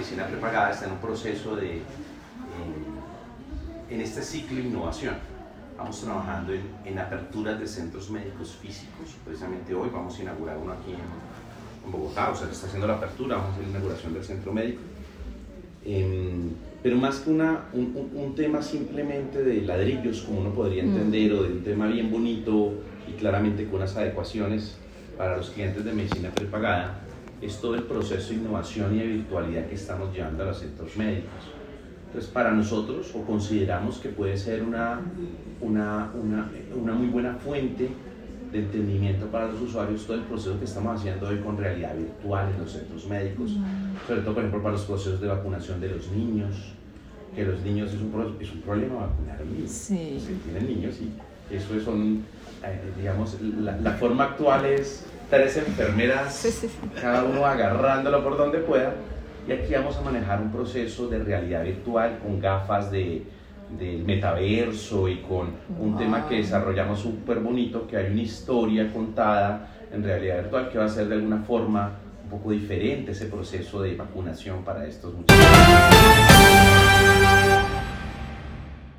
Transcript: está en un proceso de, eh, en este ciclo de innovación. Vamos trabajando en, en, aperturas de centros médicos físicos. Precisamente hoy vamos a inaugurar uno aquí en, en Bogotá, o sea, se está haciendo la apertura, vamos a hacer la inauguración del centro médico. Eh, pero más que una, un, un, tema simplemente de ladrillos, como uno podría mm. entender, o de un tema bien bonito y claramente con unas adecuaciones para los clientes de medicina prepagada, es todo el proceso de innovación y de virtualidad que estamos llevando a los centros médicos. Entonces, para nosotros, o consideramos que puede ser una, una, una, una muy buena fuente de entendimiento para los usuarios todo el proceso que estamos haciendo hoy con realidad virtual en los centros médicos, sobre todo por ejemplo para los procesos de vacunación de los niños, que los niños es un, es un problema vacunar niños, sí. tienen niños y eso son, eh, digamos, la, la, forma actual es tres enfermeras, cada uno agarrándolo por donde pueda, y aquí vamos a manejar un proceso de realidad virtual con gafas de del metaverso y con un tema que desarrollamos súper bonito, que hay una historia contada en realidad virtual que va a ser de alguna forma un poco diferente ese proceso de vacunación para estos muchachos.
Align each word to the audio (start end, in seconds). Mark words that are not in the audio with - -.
está 0.00 0.86
en 0.86 0.92
un 0.92 0.98
proceso 0.98 1.56
de, 1.56 1.76
eh, 1.76 1.82
en 3.90 4.00
este 4.00 4.22
ciclo 4.22 4.56
de 4.56 4.64
innovación. 4.64 5.14
Vamos 5.76 6.00
trabajando 6.00 6.52
en, 6.52 6.62
en, 6.84 6.98
aperturas 6.98 7.58
de 7.60 7.66
centros 7.66 8.10
médicos 8.10 8.56
físicos. 8.60 9.16
Precisamente 9.24 9.74
hoy 9.74 9.90
vamos 9.92 10.18
a 10.18 10.22
inaugurar 10.22 10.56
uno 10.58 10.72
aquí 10.72 10.90
en, 10.92 11.86
en 11.86 11.92
Bogotá, 11.92 12.30
o 12.30 12.36
sea, 12.36 12.46
se 12.46 12.52
está 12.52 12.66
haciendo 12.66 12.86
la 12.86 12.94
apertura, 12.94 13.36
vamos 13.36 13.50
a 13.50 13.52
hacer 13.54 13.64
la 13.64 13.70
inauguración 13.70 14.14
del 14.14 14.24
centro 14.24 14.52
médico. 14.52 14.80
Eh, 15.84 16.50
pero 16.82 16.96
más 16.96 17.20
que 17.20 17.30
una, 17.30 17.64
un, 17.72 18.10
un, 18.14 18.34
tema 18.34 18.62
simplemente 18.62 19.42
de 19.42 19.62
ladrillos, 19.62 20.22
como 20.22 20.40
uno 20.40 20.50
podría 20.50 20.82
mm. 20.82 20.88
entender, 20.88 21.32
o 21.32 21.42
de 21.42 21.52
un 21.52 21.62
tema 21.62 21.86
bien 21.86 22.10
bonito 22.10 22.74
y 23.08 23.12
claramente 23.12 23.64
con 23.66 23.76
unas 23.76 23.96
adecuaciones 23.96 24.76
para 25.16 25.36
los 25.36 25.50
clientes 25.50 25.84
de 25.84 25.92
medicina 25.92 26.30
prepagada, 26.30 27.00
es 27.40 27.60
todo 27.60 27.74
el 27.74 27.84
proceso 27.84 28.30
de 28.30 28.36
innovación 28.36 28.94
y 28.94 28.98
de 28.98 29.06
virtualidad 29.06 29.66
que 29.66 29.74
estamos 29.74 30.12
llevando 30.14 30.42
a 30.42 30.46
los 30.46 30.58
centros 30.58 30.96
médicos. 30.96 31.32
Entonces, 32.06 32.30
para 32.30 32.52
nosotros, 32.52 33.12
o 33.14 33.22
consideramos 33.22 33.98
que 33.98 34.08
puede 34.08 34.36
ser 34.36 34.62
una, 34.62 35.00
una, 35.60 36.10
una, 36.14 36.50
una 36.74 36.92
muy 36.94 37.08
buena 37.08 37.34
fuente 37.34 37.90
de 38.50 38.58
entendimiento 38.60 39.26
para 39.26 39.48
los 39.48 39.60
usuarios 39.60 40.06
todo 40.06 40.16
el 40.16 40.22
proceso 40.22 40.58
que 40.58 40.64
estamos 40.64 40.98
haciendo 40.98 41.28
hoy 41.28 41.38
con 41.40 41.58
realidad 41.58 41.94
virtual 41.94 42.50
en 42.54 42.60
los 42.60 42.72
centros 42.72 43.06
médicos, 43.06 43.50
sobre 44.06 44.22
todo 44.22 44.34
por 44.34 44.42
ejemplo 44.42 44.62
para 44.62 44.72
los 44.72 44.84
procesos 44.84 45.20
de 45.20 45.28
vacunación 45.28 45.80
de 45.80 45.90
los 45.90 46.10
niños, 46.10 46.72
que 47.34 47.44
los 47.44 47.60
niños 47.60 47.92
es 47.92 48.00
un, 48.00 48.36
es 48.40 48.52
un 48.52 48.62
problema 48.62 49.06
vacunar 49.06 49.44
niños, 49.44 49.70
sí. 49.70 50.18
tienen 50.44 50.66
niños 50.66 50.96
y 51.00 51.54
eso 51.54 51.78
son, 51.80 52.22
eh, 52.64 52.80
digamos, 52.96 53.36
la, 53.40 53.76
la, 53.78 53.92
forma 53.92 54.24
actual 54.24 54.64
es 54.66 55.04
tres 55.30 55.56
enfermeras, 55.56 56.62
cada 57.00 57.24
uno 57.24 57.44
agarrándolo 57.44 58.22
por 58.22 58.36
donde 58.36 58.58
pueda, 58.58 58.94
y 59.46 59.52
aquí 59.52 59.74
vamos 59.74 59.96
a 59.96 60.02
manejar 60.02 60.40
un 60.40 60.50
proceso 60.50 61.08
de 61.08 61.18
realidad 61.18 61.64
virtual 61.64 62.18
con 62.22 62.40
gafas 62.40 62.90
de 62.90 63.24
del 63.76 64.02
metaverso 64.04 65.08
y 65.08 65.18
con 65.18 65.50
un 65.78 65.96
tema 65.98 66.26
que 66.26 66.36
desarrollamos 66.36 67.00
súper 67.00 67.40
bonito, 67.40 67.86
que 67.86 67.96
hay 67.96 68.10
una 68.10 68.22
historia 68.22 68.90
contada 68.92 69.68
en 69.92 70.02
realidad 70.02 70.42
virtual 70.42 70.70
que 70.70 70.78
va 70.78 70.84
a 70.84 70.88
ser 70.88 71.08
de 71.08 71.16
alguna 71.16 71.42
forma 71.42 71.92
un 72.24 72.30
poco 72.30 72.50
diferente 72.50 73.12
ese 73.12 73.26
proceso 73.26 73.82
de 73.82 73.94
vacunación 73.94 74.64
para 74.64 74.86
estos 74.86 75.14
muchachos. 75.14 76.87